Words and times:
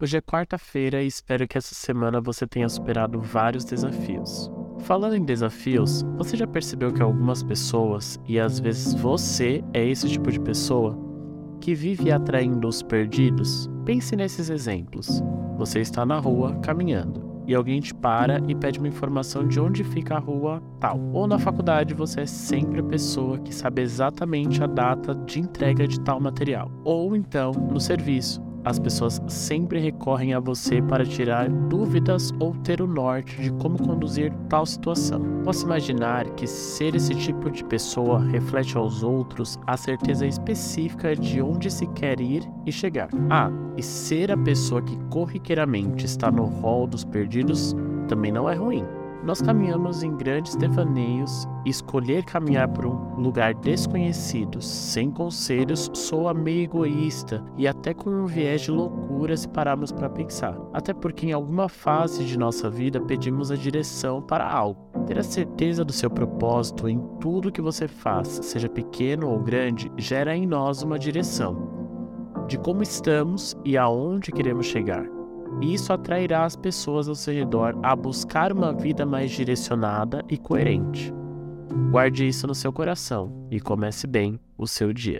Hoje 0.00 0.16
é 0.16 0.20
quarta-feira 0.20 1.02
e 1.02 1.08
espero 1.08 1.48
que 1.48 1.58
essa 1.58 1.74
semana 1.74 2.20
você 2.20 2.46
tenha 2.46 2.68
superado 2.68 3.18
vários 3.18 3.64
desafios. 3.64 4.48
Falando 4.82 5.16
em 5.16 5.24
desafios, 5.24 6.04
você 6.16 6.36
já 6.36 6.46
percebeu 6.46 6.92
que 6.92 7.02
algumas 7.02 7.42
pessoas, 7.42 8.16
e 8.24 8.38
às 8.38 8.60
vezes 8.60 8.94
você 8.94 9.60
é 9.74 9.84
esse 9.84 10.08
tipo 10.08 10.30
de 10.30 10.38
pessoa, 10.38 10.96
que 11.60 11.74
vive 11.74 12.12
atraindo 12.12 12.68
os 12.68 12.80
perdidos? 12.80 13.68
Pense 13.84 14.14
nesses 14.14 14.50
exemplos. 14.50 15.20
Você 15.56 15.80
está 15.80 16.06
na 16.06 16.20
rua 16.20 16.54
caminhando 16.60 17.42
e 17.44 17.52
alguém 17.52 17.80
te 17.80 17.92
para 17.92 18.40
e 18.46 18.54
pede 18.54 18.78
uma 18.78 18.86
informação 18.86 19.48
de 19.48 19.58
onde 19.58 19.82
fica 19.82 20.14
a 20.14 20.20
rua 20.20 20.62
tal. 20.78 21.00
Ou 21.12 21.26
na 21.26 21.40
faculdade 21.40 21.92
você 21.92 22.20
é 22.20 22.26
sempre 22.26 22.78
a 22.78 22.84
pessoa 22.84 23.40
que 23.40 23.52
sabe 23.52 23.82
exatamente 23.82 24.62
a 24.62 24.68
data 24.68 25.12
de 25.12 25.40
entrega 25.40 25.88
de 25.88 25.98
tal 26.02 26.20
material. 26.20 26.70
Ou 26.84 27.16
então 27.16 27.50
no 27.50 27.80
serviço 27.80 28.46
as 28.68 28.78
pessoas 28.78 29.18
sempre 29.28 29.80
recorrem 29.80 30.34
a 30.34 30.40
você 30.40 30.82
para 30.82 31.06
tirar 31.06 31.48
dúvidas 31.48 32.34
ou 32.38 32.52
ter 32.56 32.82
o 32.82 32.86
norte 32.86 33.40
de 33.40 33.50
como 33.52 33.82
conduzir 33.82 34.30
tal 34.46 34.66
situação. 34.66 35.22
Posso 35.42 35.64
imaginar 35.64 36.28
que 36.34 36.46
ser 36.46 36.94
esse 36.94 37.14
tipo 37.14 37.50
de 37.50 37.64
pessoa 37.64 38.20
reflete 38.20 38.76
aos 38.76 39.02
outros 39.02 39.58
a 39.66 39.74
certeza 39.74 40.26
específica 40.26 41.16
de 41.16 41.40
onde 41.40 41.70
se 41.70 41.86
quer 41.94 42.20
ir 42.20 42.42
e 42.66 42.70
chegar. 42.70 43.08
Ah, 43.30 43.50
e 43.74 43.82
ser 43.82 44.30
a 44.30 44.36
pessoa 44.36 44.82
que 44.82 44.98
corriqueiramente 45.08 46.04
está 46.04 46.30
no 46.30 46.44
rol 46.44 46.86
dos 46.86 47.04
perdidos 47.04 47.74
também 48.06 48.30
não 48.30 48.50
é 48.50 48.54
ruim. 48.54 48.84
Nós 49.24 49.42
caminhamos 49.42 50.02
em 50.02 50.16
grandes 50.16 50.54
devaneios 50.54 51.46
e 51.64 51.70
escolher 51.70 52.24
caminhar 52.24 52.68
por 52.68 52.86
um 52.86 53.20
lugar 53.20 53.52
desconhecido, 53.54 54.62
sem 54.62 55.10
conselhos, 55.10 55.90
soa 55.92 56.32
meio 56.32 56.62
egoísta 56.62 57.44
e 57.56 57.66
até 57.66 57.92
com 57.92 58.10
um 58.10 58.26
viés 58.26 58.62
de 58.62 58.70
loucura 58.70 59.36
se 59.36 59.48
pararmos 59.48 59.90
para 59.90 60.08
pensar. 60.08 60.56
Até 60.72 60.94
porque 60.94 61.26
em 61.26 61.32
alguma 61.32 61.68
fase 61.68 62.24
de 62.24 62.38
nossa 62.38 62.70
vida 62.70 63.00
pedimos 63.00 63.50
a 63.50 63.56
direção 63.56 64.22
para 64.22 64.48
algo. 64.48 64.88
Ter 65.06 65.18
a 65.18 65.22
certeza 65.22 65.84
do 65.84 65.92
seu 65.92 66.10
propósito 66.10 66.88
em 66.88 67.00
tudo 67.20 67.52
que 67.52 67.60
você 67.60 67.88
faz, 67.88 68.28
seja 68.42 68.68
pequeno 68.68 69.28
ou 69.28 69.40
grande, 69.40 69.90
gera 69.96 70.36
em 70.36 70.46
nós 70.46 70.82
uma 70.82 70.98
direção 70.98 71.78
de 72.46 72.58
como 72.58 72.82
estamos 72.82 73.54
e 73.64 73.76
aonde 73.76 74.32
queremos 74.32 74.66
chegar. 74.66 75.17
E 75.60 75.74
isso 75.74 75.92
atrairá 75.92 76.44
as 76.44 76.56
pessoas 76.56 77.08
ao 77.08 77.14
seu 77.14 77.34
redor 77.34 77.76
a 77.82 77.94
buscar 77.96 78.52
uma 78.52 78.72
vida 78.72 79.04
mais 79.04 79.30
direcionada 79.30 80.24
e 80.28 80.36
coerente. 80.36 81.12
Guarde 81.90 82.26
isso 82.26 82.46
no 82.46 82.54
seu 82.54 82.72
coração 82.72 83.46
e 83.50 83.60
comece 83.60 84.06
bem 84.06 84.38
o 84.56 84.66
seu 84.66 84.92
dia. 84.92 85.16